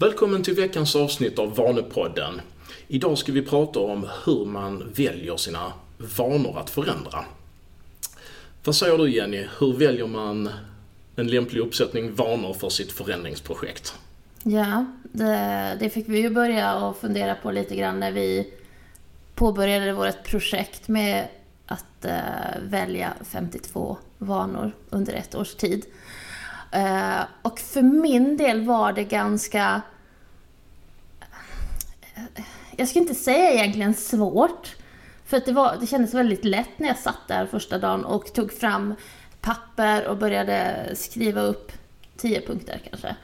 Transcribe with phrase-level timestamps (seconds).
[0.00, 2.40] Välkommen till veckans avsnitt av Vanepodden.
[2.88, 5.72] Idag ska vi prata om hur man väljer sina
[6.18, 7.24] vanor att förändra.
[8.64, 10.50] Vad säger du Jenny, hur väljer man
[11.16, 13.94] en lämplig uppsättning vanor för sitt förändringsprojekt?
[14.42, 18.52] Ja, det, det fick vi ju börja och fundera på lite grann när vi
[19.34, 21.28] påbörjade vårt projekt med
[21.66, 25.84] att uh, välja 52 vanor under ett års tid.
[26.76, 29.82] Uh, och för min del var det ganska...
[32.76, 34.76] Jag ska inte säga egentligen svårt.
[35.24, 38.32] För att det, var, det kändes väldigt lätt när jag satt där första dagen och
[38.32, 38.94] tog fram
[39.40, 41.72] papper och började skriva upp
[42.16, 43.16] tio punkter kanske.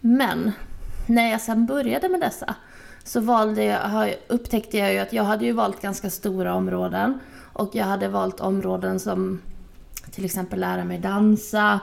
[0.00, 0.52] Men
[1.06, 2.54] när jag sen började med dessa
[3.04, 7.20] så valde jag, upptäckte jag ju att jag hade ju valt ganska stora områden.
[7.52, 9.40] Och jag hade valt områden som
[10.10, 11.80] till exempel lära mig dansa.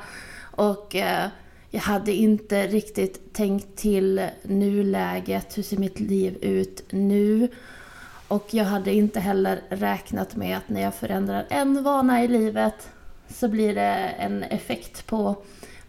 [0.51, 1.29] Och eh,
[1.75, 7.47] jag hade inte riktigt tänkt till nuläget, hur ser mitt liv ut nu?
[8.27, 12.89] Och jag hade inte heller räknat med att när jag förändrar en vana i livet
[13.27, 15.35] så blir det en effekt på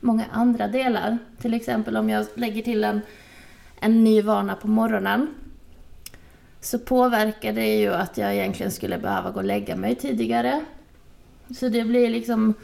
[0.00, 1.18] många andra delar.
[1.38, 3.00] Till exempel om jag lägger till en,
[3.80, 5.34] en ny vana på morgonen
[6.60, 10.64] så påverkar det ju att jag egentligen skulle behöva gå och lägga mig tidigare.
[11.58, 12.54] Så det blir liksom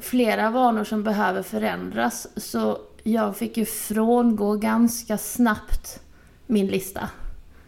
[0.00, 2.28] flera vanor som behöver förändras.
[2.36, 6.00] Så jag fick ju frångå ganska snabbt
[6.46, 7.08] min lista.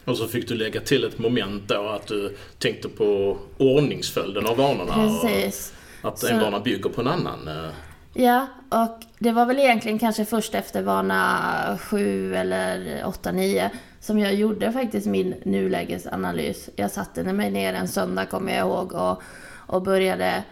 [0.05, 4.57] Och så fick du lägga till ett moment då att du tänkte på ordningsföljden av
[4.57, 4.93] vanorna.
[4.93, 5.73] Precis.
[6.01, 6.45] Att en så...
[6.45, 7.47] vana bygger på en annan.
[7.47, 7.69] Eh.
[8.13, 14.19] Ja, och det var väl egentligen kanske först efter vana 7 eller 8, 9 som
[14.19, 16.69] jag gjorde faktiskt min nulägesanalys.
[16.75, 19.21] Jag satte mig ner en söndag, kommer jag ihåg, och,
[19.67, 20.43] och började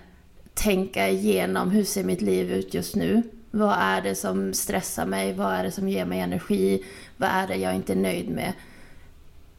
[0.53, 3.23] tänka igenom hur ser mitt liv ut just nu?
[3.51, 5.33] Vad är det som stressar mig?
[5.33, 6.83] Vad är det som ger mig energi?
[7.17, 8.53] Vad är det jag inte är nöjd med?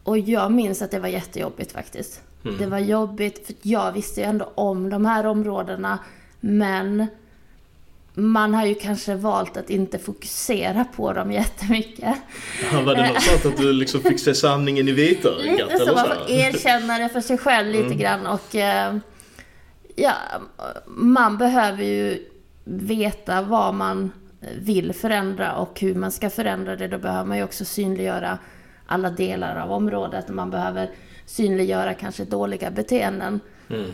[0.03, 2.21] Och jag minns att det var jättejobbigt faktiskt.
[2.45, 2.59] Mm.
[2.59, 5.99] Det var jobbigt, för jag visste ju ändå om de här områdena,
[6.41, 7.07] men
[8.15, 12.15] man har ju kanske valt att inte fokusera på dem jättemycket.
[12.73, 15.45] Ja, var det något sånt att du liksom fick se sanningen i vitögat?
[15.45, 17.99] Lite så, man får erkänna det för sig själv lite mm.
[17.99, 18.97] grann och eh,
[19.95, 20.15] ja,
[20.87, 22.29] man behöver ju
[22.65, 24.13] veta vad man
[24.59, 26.89] vill förändra och hur man ska förändra det.
[26.89, 28.39] Då behöver man ju också synliggöra
[28.87, 30.29] alla delar av området.
[30.29, 30.91] Man behöver
[31.27, 33.41] synliggöra kanske dåliga beteenden.
[33.71, 33.93] Mm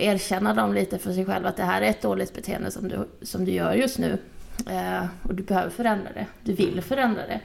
[0.00, 3.08] erkänna dem lite för sig själv att det här är ett dåligt beteende som du,
[3.22, 4.18] som du gör just nu.
[4.70, 6.26] Eh, och du behöver förändra det.
[6.42, 7.40] Du vill förändra det.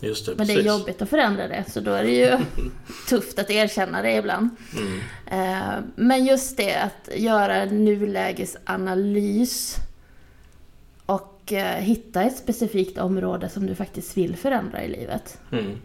[0.00, 0.54] Just det, Men precis.
[0.54, 2.36] det är jobbigt att förändra det, så då är det ju
[3.08, 4.48] tufft att erkänna det ibland.
[4.76, 5.00] Mm.
[5.26, 9.76] Eh, men just det att göra en nulägesanalys
[11.06, 15.38] och eh, hitta ett specifikt område som du faktiskt vill förändra i livet.
[15.52, 15.76] Mm.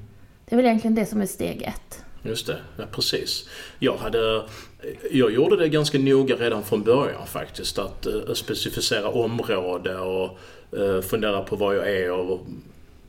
[0.45, 2.03] Det är väl egentligen det som är steg ett.
[2.23, 3.49] Just det, ja precis.
[3.79, 4.43] Jag hade
[5.11, 7.79] jag gjorde det ganska noga redan från början faktiskt.
[7.79, 10.39] Att uh, specificera område och
[10.77, 12.39] uh, fundera på var jag är och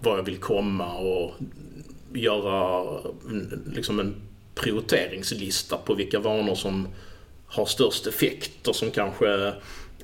[0.00, 1.34] var jag vill komma och
[2.12, 2.86] göra
[3.24, 4.14] mm, liksom en
[4.54, 6.88] prioriteringslista på vilka vanor som
[7.46, 9.46] har störst effekt och som kanske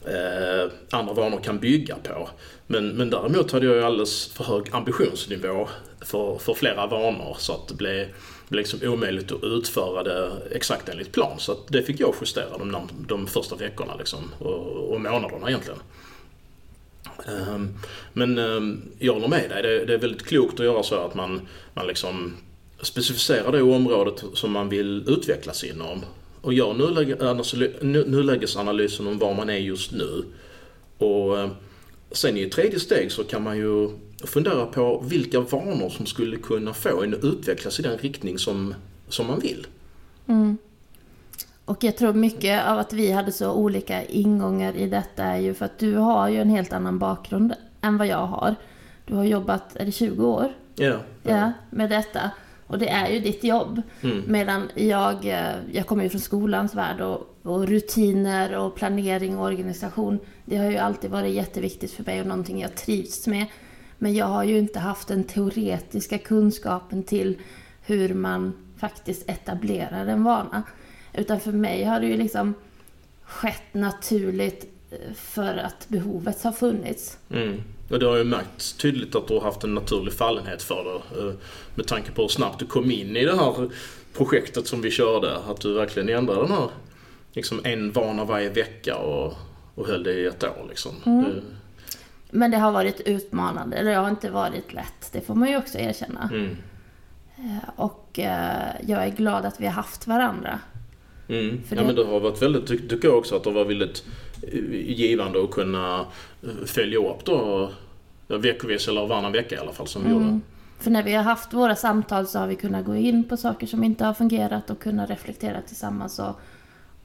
[0.05, 2.29] eh, andra vanor kan bygga på.
[2.67, 5.69] Men, men däremot hade jag ju alldeles för hög ambitionsnivå
[6.01, 8.07] för, för flera vanor så att det blev
[8.49, 11.39] liksom omöjligt att utföra det exakt enligt plan.
[11.39, 15.79] Så det fick jag justera de, de första veckorna liksom, och, och månaderna egentligen.
[17.25, 17.69] Ehm,
[18.13, 21.41] men ehm, jag håller med dig, det, är väldigt klokt att göra så att man,
[21.75, 22.37] man liksom
[22.81, 26.05] specificerar det området som man vill utvecklas inom
[26.41, 26.75] och gör
[28.05, 30.25] nulägesanalysen om var man är just nu.
[30.99, 31.51] Och ehm,
[32.11, 33.91] sen i ett tredje steg så kan man ju
[34.25, 38.75] fundera på vilka vanor som skulle kunna få en att utvecklas i den riktning som,
[39.09, 39.67] som man vill.
[40.27, 40.59] Mm.
[41.67, 45.55] Och jag tror mycket av att vi hade så olika ingångar i detta är ju
[45.55, 48.55] för att du har ju en helt annan bakgrund än vad jag har.
[49.05, 50.53] Du har jobbat, är det 20 år?
[50.75, 50.97] Ja.
[51.23, 52.31] Ja, med detta.
[52.67, 53.83] Och det är ju ditt jobb.
[54.03, 54.23] Mm.
[54.27, 59.45] Medan jag, eh, jag kommer ju från skolans värld och, och, rutiner och planering och
[59.45, 60.19] organisation.
[60.45, 63.47] Det har ju alltid varit jätteviktigt för mig och någonting jag trivs med.
[63.99, 67.39] Men jag har ju inte haft den teoretiska kunskapen till
[67.87, 70.63] hur man faktiskt etablerar en vana.
[71.17, 72.55] Utan för mig har det ju liksom
[73.23, 77.19] skett naturligt eh, för att behovet har funnits.
[77.31, 77.63] Mm.
[77.91, 81.21] Och det har ju märkts tydligt att du har haft en naturlig fallenhet för det.
[81.21, 81.35] Eh,
[81.75, 83.71] med tanke på hur snabbt du kom in i det här
[84.17, 85.37] projektet som vi körde.
[85.37, 86.69] Att du verkligen ändrade den här,
[87.33, 89.35] liksom en vana varje vecka och,
[89.75, 90.93] och höll det i ett år liksom.
[91.07, 91.41] Mm.
[92.31, 95.13] Men det har varit utmanande, det har inte varit lätt.
[95.13, 96.31] Det får man ju också erkänna.
[96.33, 96.57] Mm.
[97.39, 98.19] Eh, Och
[98.87, 100.59] jag är glad att vi har haft varandra.
[101.29, 101.61] Mm.
[101.71, 104.05] Ja, det- men det har varit väldigt, ty- tycker jag också, att det var väldigt
[104.43, 106.01] eh, givande att kunna
[106.43, 107.71] eh, följa upp då
[108.29, 110.25] veckovis eller varannan vecka i alla fall som vi gjorde.
[110.25, 110.43] Mm.
[110.81, 113.67] För när vi har haft våra samtal så har vi kunnat gå in på saker
[113.67, 116.41] som inte har fungerat och kunna reflektera tillsammans och,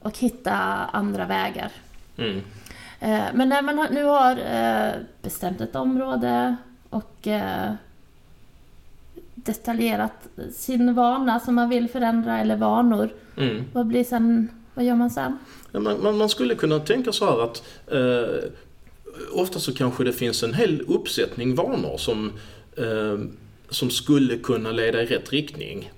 [0.00, 0.52] och hitta
[0.92, 1.72] andra vägar.
[2.16, 2.36] Mm.
[3.00, 4.38] Eh, Men när man nu har
[5.22, 6.56] bestämt ett område
[6.90, 7.28] och
[9.44, 13.64] detaljerat sin vana som man vill förändra eller vanor, Mm.
[13.72, 15.38] vad blir sen, vad gör man sen?
[15.72, 18.50] Ja, Man, man, skulle kunna tänka så här att eh,
[19.32, 22.32] ofta så kanske det finns en hel uppsättning vanor som,
[22.76, 23.18] eh,
[23.70, 25.90] som skulle kunna leda i rätt riktning.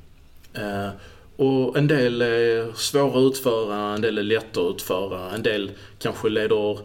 [0.55, 0.88] Eh,
[1.37, 5.70] och en del är svåra att utföra, en del är lätta att utföra, en del
[5.99, 6.79] kanske leder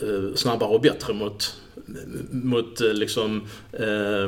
[0.00, 1.56] Eh, snabbare och bättre mot,
[2.30, 4.22] mot eh, liksom, eh,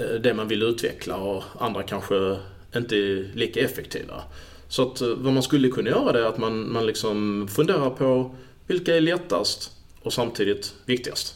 [0.00, 2.36] eh, det man vill utveckla och andra kanske
[2.76, 4.22] inte är lika effektiva.
[4.68, 8.34] Så att vad man skulle kunna göra det är att man, man liksom funderar på
[8.66, 9.72] vilka är lättast
[10.02, 11.34] och samtidigt viktigast.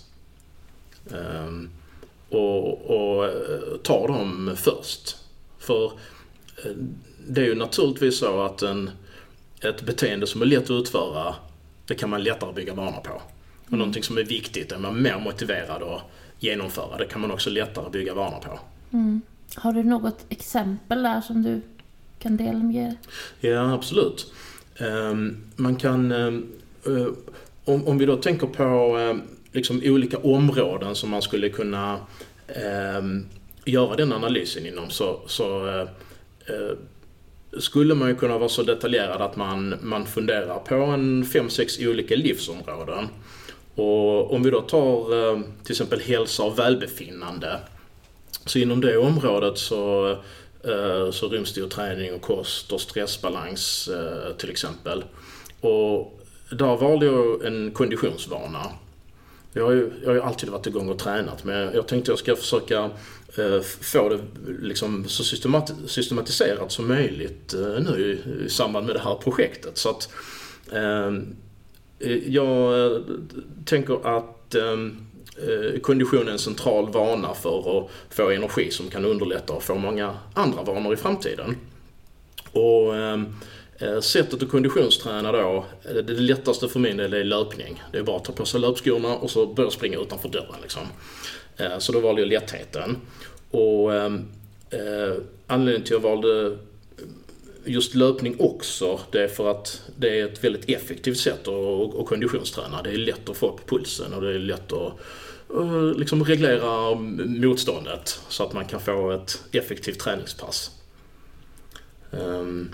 [1.11, 1.71] Ehm,
[2.29, 3.33] och, och
[3.83, 5.17] tar dem först.
[5.59, 5.93] För
[7.27, 8.91] det är ju naturligtvis så att en,
[9.61, 11.35] ett beteende som är lätt att utföra,
[11.87, 13.23] det kan man lättare bygga vanor på.
[13.71, 16.03] Och någonting som är viktigt, är man mer motiverad att
[16.39, 18.61] genomföra, det kan man också lättare bygga vanor på.
[18.93, 19.21] Mm.
[19.55, 21.61] Har du något exempel där som du
[22.19, 22.97] kan dela med er?
[23.51, 24.33] Ja, absolut.
[24.79, 26.53] Ehm, man kan, ehm,
[26.87, 27.07] eh,
[27.65, 29.23] om, vi då tänker på ehm,
[29.53, 31.99] liksom olika områden som man skulle kunna
[33.65, 35.89] göra den analysen inom så, så eh,
[36.47, 36.77] eh,
[37.59, 41.79] skulle man ju kunna vara så detaljerad att man, man funderar på en fem sex
[41.81, 43.09] olika livsområden.
[43.75, 47.61] Och om vi då tar eh, till exempel hälsa och välbefinnande.
[48.47, 50.11] Så inom det området så,
[50.65, 55.05] eh, så ryms det ju träning och kost och stressbalans eh, till exempel.
[55.61, 56.21] Och
[56.51, 58.67] där valde jag en konditionsvana.
[59.53, 62.19] Jag har, ju, jag har ju alltid varit igång och tränat men jag tänkte jag
[62.19, 62.91] ska försöka
[63.39, 64.19] eh, få det
[64.61, 69.79] liksom så systemati systematiserat som möjligt eh, nu i, i samband med det här projektet.
[69.79, 70.09] Så att
[70.73, 71.11] eh,
[72.01, 73.01] Eh, jag eh,
[73.65, 75.07] tänker att ehm,
[75.37, 79.75] eh, kondition är en central vana för att få energi som kan underlätta och få
[79.75, 81.57] många andra vanor i framtiden.
[82.53, 83.27] Och ehm,
[84.03, 87.83] sättet att konditionsträna då, det lättaste för min del är löpning.
[87.93, 90.83] Det är bara att ta på sig löpskorna och så börja springa utanför dörren liksom.
[91.79, 92.97] Så då valde jag lättheten.
[93.51, 94.29] Och ehm,
[94.71, 96.59] eh, anledningen till att jag valde
[97.65, 102.07] just löpning också, det är för att det är ett väldigt effektivt sätt att, att
[102.07, 102.83] konditionsträna.
[102.83, 104.93] Det är lätt att få upp pulsen och det är lätt att
[105.55, 106.95] eh, liksom reglera
[107.27, 110.71] motståndet så att man kan få ett effektivt träningspass.
[112.11, 112.71] Um,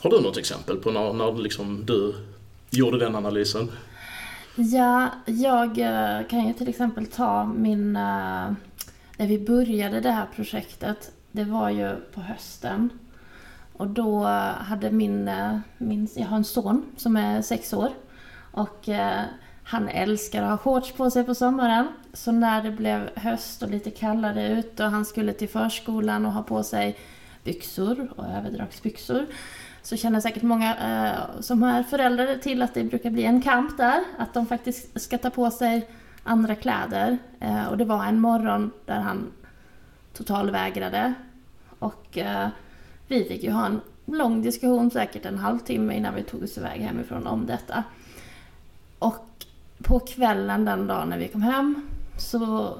[0.00, 2.14] har du något exempel på när, när liksom du
[2.70, 3.70] gjorde den analysen?
[4.54, 7.96] Ja, jag eh, kan ju till exempel ta min...
[7.96, 8.52] Eh,
[9.16, 12.90] när vi började det här projektet, det var ju på hösten.
[13.80, 14.24] Och då
[14.58, 16.08] hade min, eh, min...
[16.14, 17.90] Jag har en son som är sex år.
[18.52, 19.22] Och eh,
[19.64, 21.88] han älskar att ha shorts på sig på sommaren.
[22.12, 26.32] Så när det blev höst och lite kallare ute och han skulle till förskolan och
[26.32, 26.98] ha på sig
[27.44, 29.26] byxor och överdragsbyxor
[29.82, 33.76] så känner säkert många eh, som är föräldrar till att det brukar bli en kamp
[33.76, 34.00] där.
[34.18, 35.90] Att de faktiskt ska ta på sig
[36.24, 37.18] andra kläder.
[37.40, 39.32] Eh, och det var en morgon där han
[40.12, 41.14] totalvägrade.
[41.78, 42.48] Och eh,
[43.10, 46.80] vi fick ju ha en lång diskussion, säkert en halvtimme innan vi tog oss iväg
[46.80, 47.84] hemifrån om detta.
[48.98, 49.26] Och
[49.78, 51.88] på kvällen den dagen när vi kom hem
[52.18, 52.74] så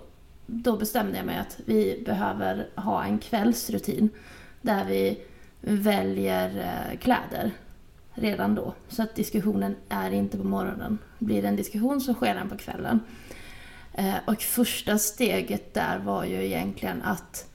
[0.46, 4.08] då bestämde jag mig att vi behöver ha en kvällsrutin
[4.60, 5.22] där vi
[5.60, 7.50] väljer eh, kläder
[8.14, 8.74] redan då.
[8.88, 10.98] Så att diskussionen är inte på morgonen.
[11.18, 13.00] Blir det en diskussion så sker den på kvällen.
[13.92, 17.50] Eh, och första steget där var ju egentligen att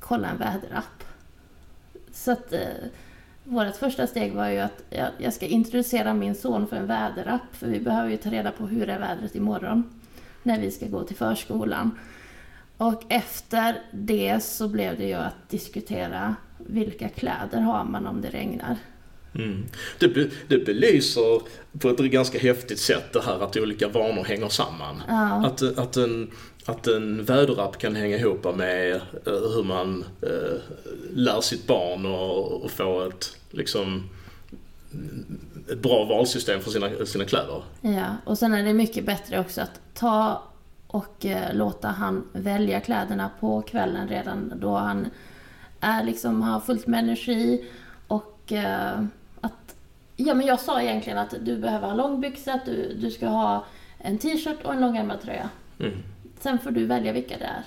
[0.00, 0.97] kolla en väderapp.
[2.18, 2.60] Så att eh,
[3.44, 7.42] vårt första steg var ju att jag, jag ska introducera min son för en väderapp.
[7.52, 10.00] För vi behöver ju ta reda på hur är vädret imorgon.
[10.42, 11.98] När vi ska gå till förskolan.
[12.76, 18.28] Och efter det så blev det ju att diskutera vilka kläder har man om det
[18.28, 18.76] regnar.
[19.38, 19.64] Mm.
[19.98, 21.40] Det, be, det belyser
[21.78, 25.02] på ett ganska häftigt sätt det här att olika vanor hänger samman.
[25.08, 25.46] Ja.
[25.46, 26.30] Att, att, en,
[26.64, 30.58] att en väderapp kan hänga ihop med eh, hur man eh,
[31.10, 34.10] lär sitt barn och, och få ett, liksom,
[35.70, 37.62] ett bra valsystem för sina, sina kläder.
[37.80, 40.42] Ja, och sen är det mycket bättre också att ta
[40.86, 45.06] och eh, låta han välja kläderna på kvällen redan då han
[45.80, 47.64] är liksom, har fullt med energi
[48.08, 49.04] och eh,
[50.20, 53.64] ja men jag sa egentligen att du behöver ha långbyxor, att du, du ska ha
[53.98, 55.50] en t-shirt och en långärmad tröja.
[55.80, 55.92] Mm.
[56.40, 57.64] Sen får du välja vilka det är.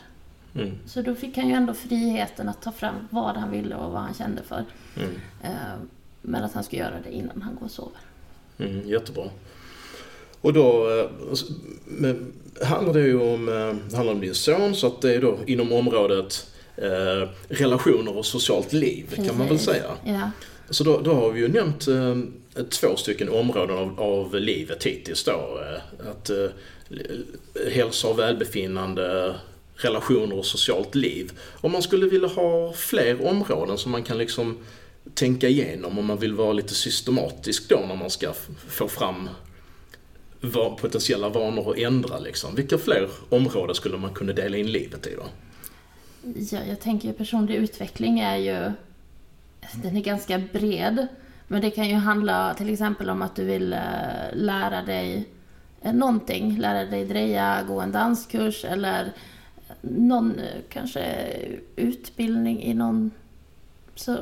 [0.62, 0.78] Mm.
[0.86, 4.02] Så då fick han ju ändå friheten att ta fram vad han ville och vad
[4.02, 4.66] han kände för.
[4.98, 5.10] Mm.
[5.44, 5.50] Eh,
[6.22, 8.00] men att han ska göra det innan han går och sover.
[8.58, 9.24] Mm, jättebra.
[10.42, 11.38] Och då eh,
[11.86, 15.38] men, handlar det ju om, eh, handlar om din son så att det är då
[15.46, 19.66] inom området eh, relationer och socialt liv kan man väl Precis.
[19.66, 19.92] säga.
[20.04, 20.32] Ja.
[20.70, 21.88] Så då, då har vi ju nämnt
[22.70, 25.62] två stycken områden av, av livet hittills då.
[25.62, 26.48] Eh, att eh,
[27.72, 29.36] hälsa och välbefinnande,
[29.76, 31.32] relationer och socialt liv.
[31.62, 34.58] Om man skulle vilja ha fler områden som man kan liksom
[35.14, 38.34] tänka igenom om man vill vara lite systematisk då när man ska
[38.68, 39.30] få fram
[40.82, 42.56] potentiella vanor och ändra liksom.
[42.56, 45.24] Vilka fler områden skulle man kunna dela in livet i då?
[46.52, 48.72] Ja, jag tänker personlig utveckling är ju...
[49.84, 51.08] Den är ganska bred.
[51.52, 53.80] Men det kan ju handla till exempel om att du vill eh,
[54.34, 55.28] lära dig
[55.82, 56.58] eh, någonting.
[56.58, 59.12] Lära dig dreja, gå en danskurs eller
[59.82, 61.04] någon eh, kanske
[61.76, 63.12] utbildning i någon...
[63.96, 64.18] Så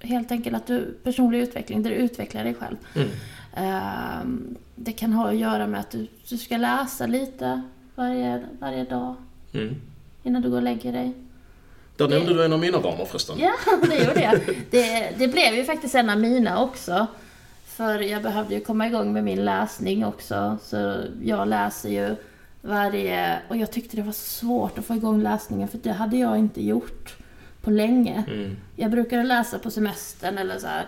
[0.00, 0.98] helt enkelt att du...
[1.02, 2.76] Personlig utveckling, där du utvecklar dig själv.
[2.94, 3.08] Mm.
[3.54, 7.62] Ehm, Det kan ha att göra med att du, du ska läsa lite
[7.94, 9.14] varje, varje dag
[9.54, 9.74] Mm.
[10.22, 11.12] innan du går och lägger dig.
[12.08, 13.38] Där nämnde du en av mina vanor förresten.
[13.38, 13.52] Ja,
[13.88, 14.40] det gjorde jag.
[14.70, 17.06] Det, det blev ju faktiskt en av mina också.
[17.64, 20.58] För jag behövde ju komma igång med min läsning också.
[20.62, 22.16] Så jag läser ju
[22.62, 23.38] varje...
[23.48, 26.64] Och jag tyckte det var svårt att få igång läsningen för det hade jag inte
[26.64, 27.16] gjort
[27.62, 28.24] på länge.
[28.28, 28.56] Mm.
[28.76, 30.86] Jag brukade läsa på semestern eller så här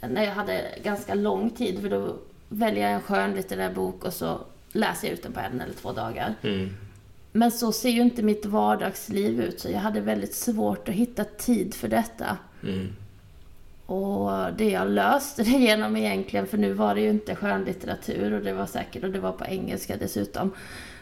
[0.00, 2.16] när jag hade ganska lång tid för då
[2.48, 4.40] väljer jag en skönlitterär bok och så
[4.72, 6.34] läser jag ut den på en eller två dagar.
[6.42, 6.76] Mm.
[7.36, 11.24] Men så ser ju inte mitt vardagsliv ut så jag hade väldigt svårt att hitta
[11.24, 12.36] tid för detta.
[12.62, 12.88] Mm.
[13.86, 18.42] Och det jag löste det genom egentligen, för nu var det ju inte skönlitteratur och
[18.42, 20.52] det var säkert, och det var på engelska dessutom.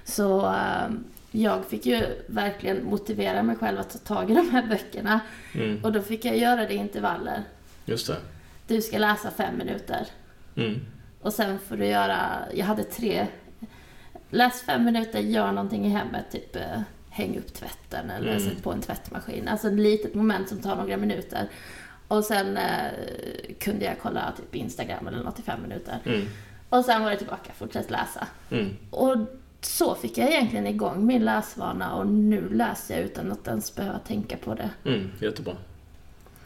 [0.05, 0.91] Så eh,
[1.31, 5.21] jag fick ju verkligen motivera mig själv att ta tag i de här böckerna.
[5.55, 5.85] Mm.
[5.85, 7.43] Och då fick jag göra det i intervaller.
[7.85, 8.17] Just det.
[8.67, 10.07] Du ska läsa fem minuter.
[10.57, 10.81] Mm.
[11.21, 12.19] Och sen får du göra,
[12.55, 13.27] jag hade tre,
[14.35, 18.41] läs fem minuter, gör någonting i hemmet, typ eh, häng upp tvätten eller Mm.
[18.41, 19.49] sätt på en tvättmaskin.
[19.49, 21.49] Alltså ett litet moment som tar några minuter.
[22.09, 22.91] Och sen eh,
[23.61, 25.99] kunde jag kolla typ Instagram eller något i fem minuter.
[26.05, 26.27] Mm.
[26.69, 28.27] Och sen var det tillbaka, fortsätt läsa.
[28.51, 28.69] Mm.
[28.91, 29.17] Och
[29.61, 33.99] så fick jag egentligen igång min läsvana och nu läser jag utan att ens behöva
[33.99, 34.71] tänka på det.
[34.85, 35.11] Mm.
[35.21, 35.55] Jättebra.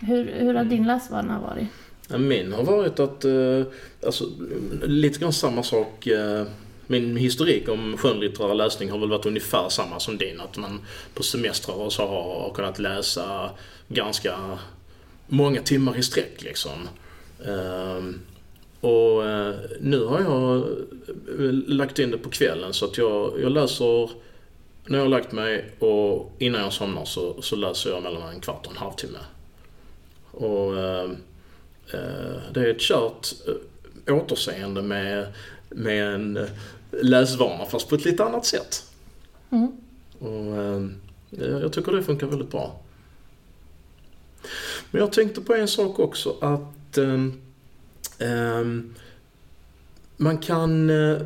[0.01, 1.69] Hur, hur har din läsvana varit?
[2.21, 3.63] Min har varit att, eh,
[4.07, 4.25] alltså
[4.83, 6.09] lite grann samma sak.
[6.91, 10.41] Min historik om skönlitterär läsning har väl varit ungefär samma som din.
[10.41, 10.81] Att man
[11.15, 13.51] på semestrar och så har, kunnat läsa
[13.89, 14.59] ganska
[15.27, 16.89] många timmar i sträck liksom.
[17.47, 18.21] Ehm,
[18.81, 20.57] och eh, nu har jag
[21.39, 24.11] eh, lagt in det på kvällen så att jag, jag läser
[24.87, 28.41] när jag har lagt mig och innan jag somnar så, så läser jag mellan en
[28.41, 29.19] kvart och en halvtimme.
[30.31, 31.17] Och ehm,
[31.93, 35.33] eh, Det är ett kärt eh, återseende med,
[35.69, 36.39] med en
[36.91, 38.85] läsvana fast på ett lite annat sätt.
[39.51, 39.73] Mm.
[40.19, 42.81] Och eh, jag tycker det funkar väldigt bra.
[44.91, 47.41] Men jag tänkte på en sak också att ehm,
[48.19, 48.95] ehm,
[50.17, 51.21] man kan eh,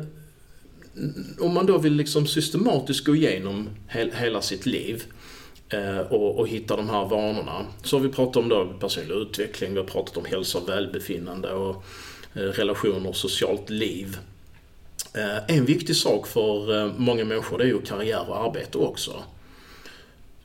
[1.39, 5.03] om man då vill liksom systematiskt gå igenom he hela sitt liv
[5.69, 7.65] eh, och, och hitta de här vanorna.
[7.83, 11.53] Så har vi pratat om då personlig utveckling, vi har pratat om hälsa och välbefinnande
[11.53, 11.83] och
[12.33, 14.17] eh, relationer och socialt liv.
[15.13, 19.23] Eh, en viktig sak för eh, många människor det är ju karriär och arbete också.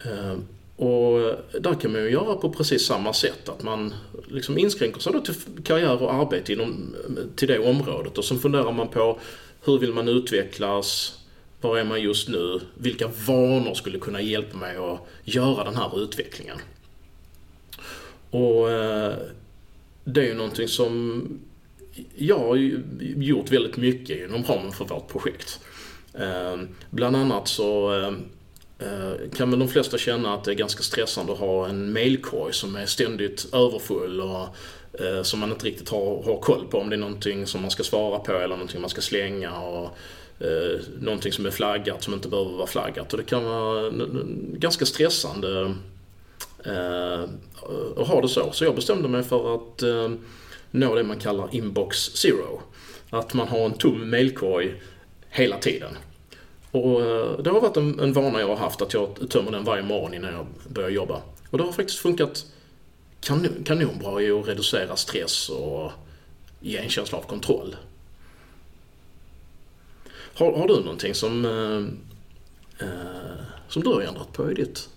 [0.05, 0.37] Eh,
[0.77, 3.49] och där kan man ju göra på precis samma sätt.
[3.49, 3.95] Att man
[4.29, 5.35] liksom inskränker sig då till
[5.65, 6.97] karriär och arbete inom,
[7.37, 8.19] till det området.
[8.19, 9.19] Och sen funderar man på
[9.65, 11.19] hur vill man utvecklas?
[11.61, 12.61] Var är man just nu?
[12.75, 16.57] Vilka vanor skulle kunna hjälpa mig att göra den här utvecklingen?
[18.31, 18.69] Och
[20.05, 21.23] det är ju någonting som
[22.17, 22.83] jag har ju
[23.17, 25.61] gjort väldigt mycket inom ramen för vårt projekt.
[26.15, 28.25] Ehm, bland annat så ehm,
[28.79, 32.55] eh, kan väl de flesta känna att det är ganska stressande att ha en mailkorg
[32.55, 34.47] som är ständigt överfull och
[35.01, 37.71] eh, som man inte riktigt har, har koll på om det är någonting som man
[37.71, 39.97] ska svara på eller någonting man ska slänga och
[40.41, 43.13] eh, någonting som är flaggat som inte behöver vara flaggat.
[43.13, 43.93] Och det kan vara
[44.53, 45.75] ganska stressande
[46.65, 47.23] eh,
[47.97, 48.53] att ha det så.
[48.53, 50.11] Så jag bestämde mig för att eh,
[50.71, 52.63] nå det man kallar inbox zero.
[53.11, 54.83] Att man har en tom mailkorg
[55.31, 55.97] hela tiden.
[56.71, 59.65] Och eh, det har varit en, en vana jag har haft att jag tömmer den
[59.65, 61.23] varje morgon innan jag börjar jobba.
[61.51, 62.47] Och det har faktiskt funkat
[63.21, 65.93] kanon, kanonbra i att reducera stress och
[66.61, 67.77] ge en känsla av kontroll.
[70.35, 74.89] Har, har du någonting som, eh, eh som du har ändrat på i ditt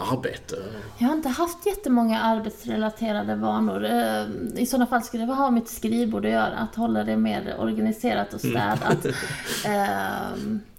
[0.00, 0.56] arbete?
[0.98, 3.84] Jag har inte haft jättemånga arbetsrelaterade vanor.
[3.84, 4.26] Eh,
[4.56, 8.34] I sådana fall skulle det ha mitt skrivbord att göra, att hålla det mer organiserat
[8.34, 9.06] och städat.
[9.64, 10.60] Mm.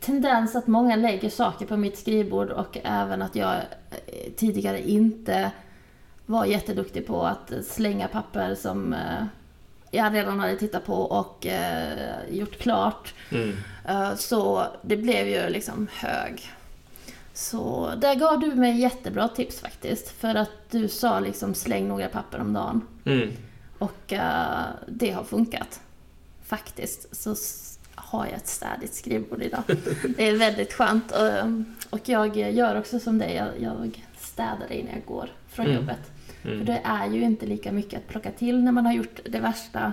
[0.00, 5.50] tendens att många lägger saker på mitt skrivbord och även att jag eh, tidigare inte
[6.26, 9.24] var jätteduktig på att slänga papper som eh,
[9.90, 11.46] jag redan hade tittat på och
[12.30, 13.14] gjort klart.
[13.30, 13.56] Mm.
[14.16, 16.52] Så det blev ju liksom hög
[17.34, 20.08] så där gav du mig jättebra tips faktiskt.
[20.08, 22.86] För att du sa liksom släng några papper om dagen.
[23.04, 23.30] Mm.
[23.78, 25.80] Och uh, det har funkat.
[26.44, 27.16] Faktiskt.
[27.16, 27.34] Så
[27.94, 29.62] har jag ett städigt skrivbord idag.
[30.16, 31.12] Det är väldigt skönt.
[31.12, 33.34] Och, och jag gör också som dig.
[33.34, 35.76] Jag, jag städar innan jag går från mm.
[35.76, 36.10] jobbet.
[36.44, 36.58] Mm.
[36.58, 39.40] För det är ju inte lika mycket att plocka till när man har gjort det
[39.40, 39.92] värsta.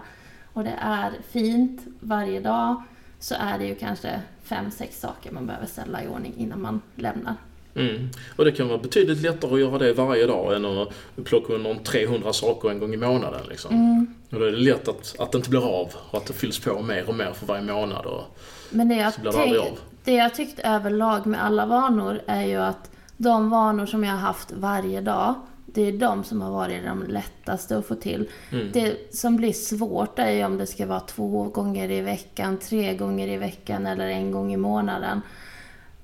[0.54, 2.84] Och det är fint varje dag
[3.20, 6.82] så är det ju kanske fem, sex saker man behöver ställa i ordning innan man
[6.96, 7.36] lämnar.
[7.76, 8.10] Mm.
[8.36, 10.90] Och det kan vara betydligt lättare att göra det varje dag än att
[11.24, 13.42] plocka undan 300 saker en gång i månaden.
[13.50, 13.76] Liksom.
[13.76, 14.16] Mm.
[14.32, 16.60] Och då är det lätt att, att det inte blir av och att det fylls
[16.60, 18.06] på mer och mer för varje månad.
[18.06, 18.38] Och
[18.70, 19.80] Men det jag, så blir det, av.
[20.04, 24.20] det jag tyckt överlag med alla vanor är ju att de vanor som jag har
[24.20, 25.36] haft varje dag
[25.74, 28.30] det är de som har varit de lättaste att få till.
[28.52, 28.70] Mm.
[28.74, 32.96] Det som blir svårt är ju om det ska vara två gånger i veckan, tre
[32.96, 35.22] gånger i veckan eller en gång i månaden.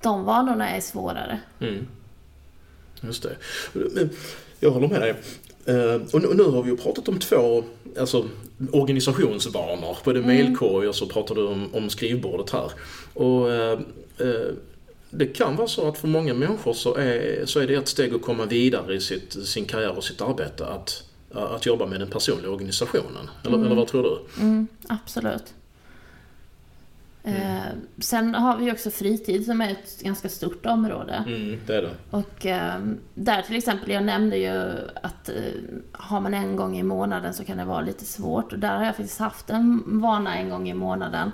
[0.02, 1.40] De vanorna är svårare.
[1.60, 1.88] Mm.
[3.02, 3.36] Just det.
[4.60, 5.16] Jag håller med dig.
[5.66, 7.64] Eh, och nu har vi ju pratat om två
[8.00, 8.26] alltså,
[8.72, 9.98] organisationsvanor.
[10.04, 10.36] Både mm.
[10.36, 12.72] mailkorg och så pratar du om, om skrivbordet här.
[13.14, 13.80] Och, eh,
[14.18, 14.52] eh
[15.18, 18.14] det kan vara så att för många människor så är, så är det ett steg
[18.14, 22.10] att komma vidare i sitt, sin karriär och sitt arbete att, att jobba med den
[22.10, 23.30] personliga organisationen.
[23.44, 23.66] Eller, mm.
[23.66, 24.42] eller vad tror du?
[24.42, 25.54] Mm, absolut.
[27.24, 27.42] Mm.
[27.42, 27.64] Eh,
[28.00, 31.24] sen har vi också fritid som är ett ganska stort område.
[31.28, 31.92] Mm, det är det.
[32.10, 32.80] Och eh,
[33.14, 35.36] där till exempel, jag nämnde ju att eh,
[35.92, 38.54] har man en gång i månaden så kan det vara lite svårt.
[38.54, 41.32] Och där har jag faktiskt haft en vana en gång i månaden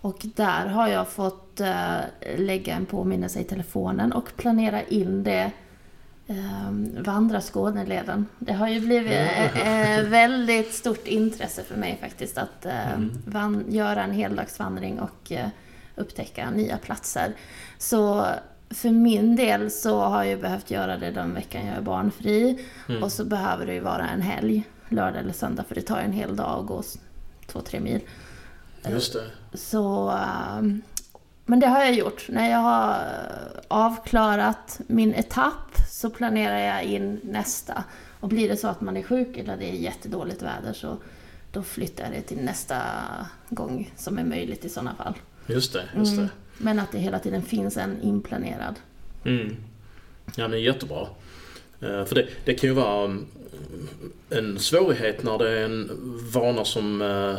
[0.00, 1.98] och där har jag fått äh,
[2.36, 5.50] lägga en påminnelse i telefonen och planera in det
[6.98, 8.26] vandra Skåneleden.
[8.38, 9.12] Det har ju blivit
[9.64, 13.64] äh, väldigt stort intresse för mig faktiskt att mm.
[13.68, 15.32] göra en heldagsvandring och
[15.96, 17.32] upptäcka nya platser.
[17.78, 18.26] Så
[18.70, 22.66] för min del så har jag behövt göra det den veckan jag är barnfri.
[22.88, 23.02] Mm.
[23.02, 26.12] Och så behöver det ju vara en helg, lördag eller söndag, för det tar en
[26.12, 26.82] hel dag att gå
[27.46, 28.00] två, tre mil.
[28.88, 29.24] Just det.
[29.58, 30.82] Så, ehm,
[31.44, 32.28] men det har jag gjort.
[32.28, 32.96] När jag har
[33.68, 37.84] avklarat min etapp så planerar jag in nästa.
[38.20, 40.96] Och blir det så att man är sjuk eller det är jättedåligt väder så
[41.52, 42.76] då flyttar jag det till nästa
[43.48, 45.14] gång som är möjligt i sådana fall.
[45.46, 46.22] Just det, just det.
[46.22, 46.34] Mm.
[46.58, 48.74] Men att det hela tiden finns en inplanerad.
[49.24, 49.56] Mm.
[50.36, 51.06] Ja men jättebra.
[51.80, 53.26] Eh, för det, det kan ju vara mm,
[54.30, 55.90] en svårighet när det är en
[56.32, 57.36] vana som eh,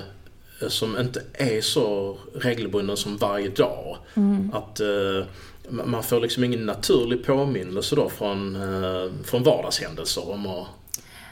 [0.70, 3.98] som inte är så regelbunden som varje dag.
[4.14, 4.52] Mm.
[4.54, 5.26] Att uh,
[5.70, 10.68] man får liksom ingen naturlig påminnelse då från, uh, från vardagshändelser om att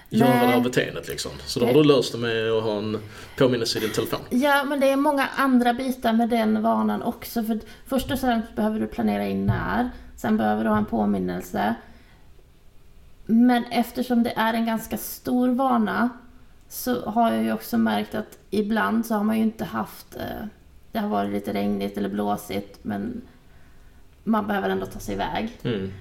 [0.09, 1.31] göra det här beteendet liksom.
[1.45, 2.97] Så då har du löst det med att ha en
[3.37, 4.19] påminnelse i din telefon.
[4.29, 7.43] Ja, men det är många andra bitar med den vanan också.
[7.43, 9.89] För först och främst behöver du planera in när.
[10.15, 11.75] Sen behöver du ha en påminnelse.
[13.25, 16.09] Men eftersom det är en ganska stor vana
[16.69, 20.15] så har jag ju också märkt att ibland så har man ju inte haft...
[20.15, 20.45] Eh,
[20.91, 23.21] det har varit lite regnigt eller blåsigt men
[24.23, 25.59] man behöver ändå ta sig iväg.
[25.63, 25.91] Mm.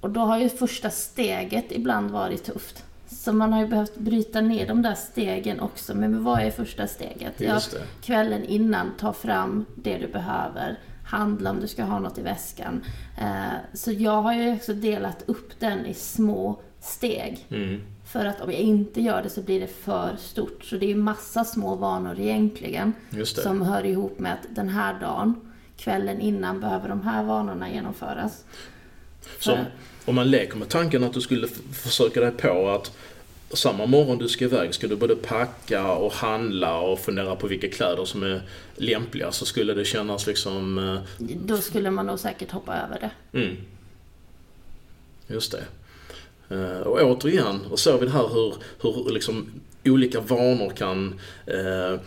[0.00, 2.84] Och då har ju första steget ibland varit tufft.
[3.06, 5.94] Så man har ju behövt bryta ner de där stegen också.
[5.94, 7.40] Men vad är första steget?
[7.40, 7.60] Ja,
[8.02, 10.78] kvällen innan, ta fram det du behöver.
[11.04, 12.82] Handla om du ska ha något i väskan.
[13.18, 17.46] Eh, så jag har ju också delat upp den i små steg.
[17.50, 17.80] Mm.
[18.06, 20.64] För att om jag inte gör det så blir det för stort.
[20.64, 22.92] Så det är massa små vanor egentligen.
[23.24, 25.34] Som hör ihop med att den här dagen,
[25.76, 28.44] kvällen innan, behöver de här vanorna genomföras.
[29.40, 29.58] Så
[30.04, 32.92] om man leker med tanken att du skulle försöka dig på att
[33.50, 37.68] samma morgon du ska iväg ska du både packa och handla och fundera på vilka
[37.68, 38.42] kläder som är
[38.76, 40.78] lämpliga så skulle det kännas liksom...
[40.78, 43.38] Eh, Då skulle man nog säkert hoppa över det.
[43.38, 43.56] Mm.
[45.26, 45.64] Just det.
[46.50, 49.50] Eh, och återigen, och såg vi det här hur, hur liksom
[49.84, 52.00] olika vanor kan eh,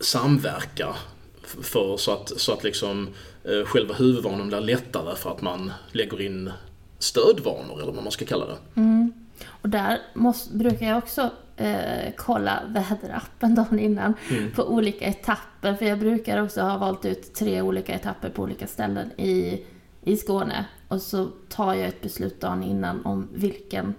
[0.00, 0.94] samverka
[1.42, 3.08] för, så, att, så att liksom
[3.44, 6.50] eh, själva huvudvanan blir lättare för att man lägger in
[6.98, 8.56] stödvanor eller vad man ska kalla det.
[8.80, 9.12] Mm.
[9.48, 14.50] Och där måste, brukar jag också eh, kolla väderappen dagen innan Mm.
[14.50, 15.74] på olika etapper.
[15.74, 19.64] För jag brukar också ha valt ut tre olika etapper på olika ställen i,
[20.02, 20.64] i Skåne.
[20.88, 23.94] Och så tar jag ett beslut dagen innan om vilken,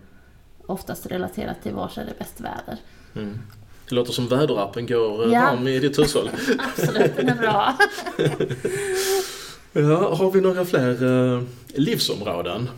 [0.66, 2.78] oftast relaterat till var så är det bäst väder.
[3.16, 3.40] Mm.
[3.90, 5.42] Det låter som väderappen går eh, Ja.
[5.42, 6.30] varm i ditt hushåll.
[6.60, 7.78] Absolut, den är bra.
[9.74, 11.04] Ja, har vi några fler
[11.36, 12.70] eh, livsområden?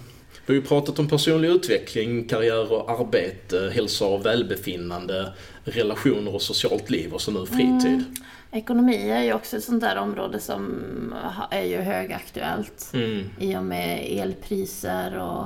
[0.50, 5.34] Vi har ju pratat om personlig utveckling, karriär och arbete, hälsa och välbefinnande,
[5.64, 8.04] relationer och socialt liv och så nu fritid.
[8.52, 10.84] Ekonomi är ju också ett sånt där område som
[11.52, 12.92] är ju högaktuellt.
[12.94, 13.30] Mm.
[13.40, 15.46] i och med elpriser och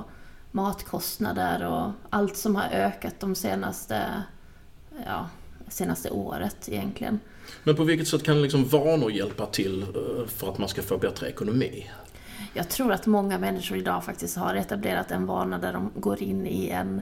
[0.52, 4.24] matkostnader och allt som har ökat de senaste,
[5.06, 5.30] ja,
[5.68, 7.20] senaste året egentligen.
[7.64, 10.98] Men på vilket sätt kan liksom vanor hjälpa till eh, för att man ska få
[10.98, 11.90] bättre ekonomi?
[12.54, 16.48] Jag tror att många människor idag faktiskt har etablerat en vana där de går in
[16.48, 17.02] i en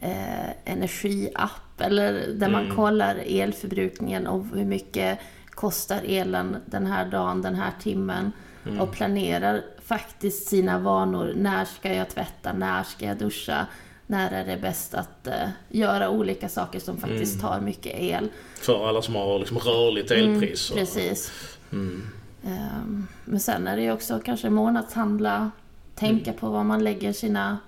[0.00, 2.76] eh, energiapp eller där man Mm.
[2.76, 5.18] kollar elförbrukningen och hur mycket
[5.50, 8.32] kostar elen den här dagen, den här timmen
[8.66, 8.80] Mm.
[8.80, 11.32] och planerar faktiskt sina vanor.
[11.36, 12.52] När ska jag tvätta?
[12.52, 13.66] När ska jag duscha?
[14.06, 17.46] När är det bäst att eh, göra olika saker som faktiskt Mm.
[17.50, 18.28] tar mycket el?
[18.60, 20.70] För alla som har liksom rörligt elpris.
[20.70, 21.32] och- Precis.
[21.72, 22.02] Mm.
[22.46, 25.50] Ehm, Men sen är det ju också kanske månadshandla,
[25.94, 26.40] tänka Mm.
[26.40, 27.58] på vad man lägger sina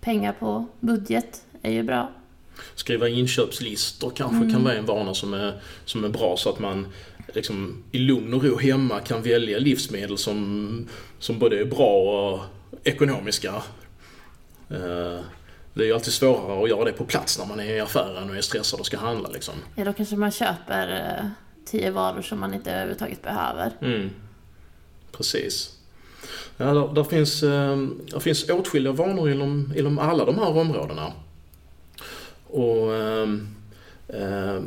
[0.00, 0.66] pengar på.
[0.80, 2.10] Budget är ju bra.
[2.74, 6.86] Skriva inköpslistor kanske kan vara en vana som är, som är bra så att man
[7.34, 11.88] liksom i lugn och ro hemma kan välja livsmedel som, som både är bra
[12.32, 12.40] och
[12.84, 13.54] ekonomiska.
[14.70, 15.20] Eh,
[15.74, 18.30] Det är ju alltid svårare att göra det på plats när man är i affären
[18.30, 19.54] och är stressad och ska handla liksom.
[19.74, 21.26] Ja, då kanske man köper eh,
[21.70, 23.72] tio varor som man inte överhuvudtaget behöver.
[23.80, 24.10] Mm.
[25.12, 25.78] Precis.
[26.56, 27.76] Ja, där, där, finns, eh,
[28.12, 31.12] där finns åtskilliga vanor inom, inom alla de här områdena.
[32.46, 33.48] Och ehm,
[34.08, 34.60] eh,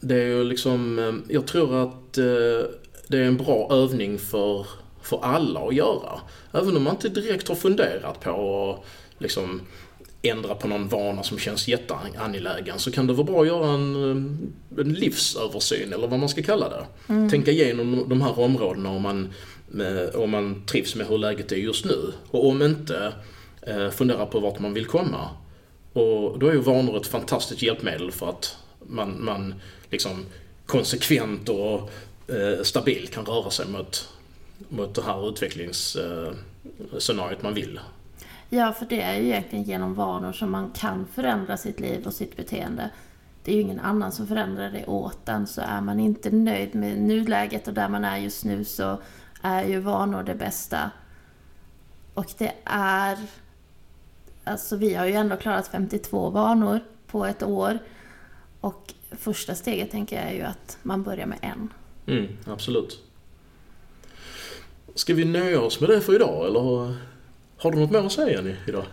[0.00, 2.70] det är ju liksom, eh, jag tror att eh,
[3.08, 4.66] det är en bra övning för,
[5.02, 6.20] för alla att göra.
[6.52, 8.78] Även om man inte direkt har funderat på
[9.18, 9.60] liksom
[10.22, 13.94] ändra på någon vana som känns jätteangelägen så kan det vara bra att göra en,
[13.94, 16.86] eh, en livsöversyn eller vad man ska kalla det.
[17.30, 19.32] Tänka igenom de här områdena om man,
[19.68, 22.12] med, om man trivs med hur läget är just nu.
[22.30, 23.12] Och om inte,
[23.62, 25.28] eh, fundera på vart man vill komma.
[25.92, 29.54] Och då är ju vanor ett fantastiskt hjälpmedel för att man, man
[29.90, 30.24] liksom
[30.66, 31.90] konsekvent och
[32.28, 34.08] eh, stabilt kan röra sig mot,
[34.68, 37.80] mot det här utvecklingsscenariot man vill.
[38.48, 42.14] Ja, för det är ju egentligen genom vanor som man kan förändra sitt liv och
[42.14, 42.90] sitt beteende.
[43.44, 46.74] Det är ju ingen annan som förändrar det åt en, så är man inte nöjd
[46.74, 48.98] med nuläget och där man är just nu så
[49.42, 50.90] är ju vanor det bästa.
[52.14, 53.18] Och det är...
[54.44, 57.78] Alltså vi har ju ändå klarat 52 vanor på ett år.
[58.60, 61.72] Och första steget tänker jag är ju att man börjar med en.
[62.06, 63.02] Mm, absolut.
[64.94, 66.94] Ska vi nöja oss med det för idag eller
[67.58, 68.84] har du något mer att säga Jenny idag?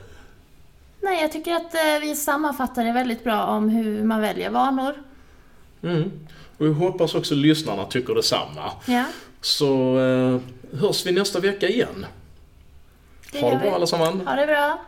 [1.01, 4.93] Nej, jag tycker att eh, vi sammanfattar det väldigt bra om hur man väljer vanor.
[5.83, 6.11] Mm.
[6.57, 8.71] Och jag hoppas också lyssnarna tycker detsamma.
[8.87, 9.05] Ja,
[9.41, 10.39] Så eh,
[10.79, 12.05] hörs vi nästa vecka igen.
[13.31, 13.61] det Ha det vi.
[13.61, 14.23] bra allesammans.
[14.27, 14.79] Ha det bra.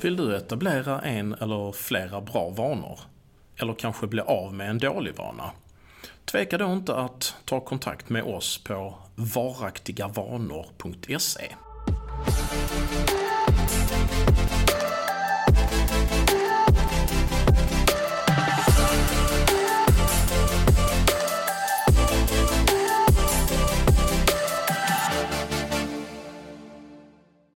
[0.00, 2.98] Vill du etablera en eller flera bra vanor?
[3.60, 5.50] Eller kanske bli av med en dålig vana?
[6.24, 11.54] Tveka då inte att ta kontakt med oss på varaktigavanor.se.